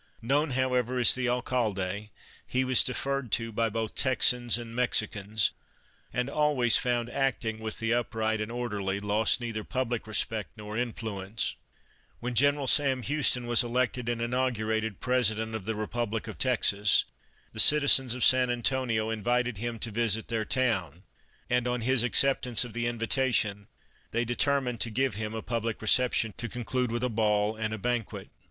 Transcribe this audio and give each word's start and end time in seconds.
Known, 0.23 0.49
however, 0.57 0.97
as 0.97 1.13
the 1.13 1.29
Alcalde, 1.29 2.09
he 2.47 2.63
was 2.65 2.81
deferred 2.81 3.31
to 3.33 3.51
by 3.51 3.69
both 3.69 3.93
Texans 3.93 4.57
and 4.57 4.75
Mexicans, 4.75 5.51
and, 6.11 6.27
always 6.27 6.75
found 6.79 7.07
acting 7.11 7.59
with 7.59 7.77
the 7.77 7.93
upright 7.93 8.41
and 8.41 8.51
orderly, 8.51 8.99
lost 8.99 9.39
neither 9.39 9.63
public 9.63 10.07
respect 10.07 10.57
nor 10.57 10.75
influence. 10.75 11.53
92 11.53 11.53
The 11.53 11.53
Alcalde's 11.53 12.07
Daughter 12.07 12.15
When 12.19 12.33
General 12.33 12.67
Sam 12.67 13.01
Houston 13.03 13.45
was 13.45 13.63
elected 13.63 14.09
and 14.09 14.21
in 14.23 14.31
augurated 14.33 14.99
President 15.01 15.53
of 15.53 15.65
the 15.65 15.75
Republic 15.75 16.27
of 16.27 16.39
Texas 16.39 17.05
the 17.53 17.59
citizens 17.59 18.15
of 18.15 18.25
San 18.25 18.49
Antonio 18.49 19.11
invited 19.11 19.57
him 19.57 19.77
to 19.77 19.91
visit 19.91 20.29
their 20.29 20.45
town, 20.45 21.03
and, 21.47 21.67
on 21.67 21.81
his 21.81 22.01
acceptance 22.01 22.63
of 22.63 22.73
the 22.73 22.87
invitation, 22.87 23.67
they 24.09 24.25
determined 24.25 24.79
to 24.79 24.89
give 24.89 25.13
him 25.13 25.35
a 25.35 25.43
public 25.43 25.79
reception 25.79 26.33
to 26.37 26.49
con 26.49 26.65
clude 26.65 26.89
with 26.89 27.03
a 27.03 27.07
ball 27.07 27.55
and 27.55 27.79
banquet. 27.83 28.29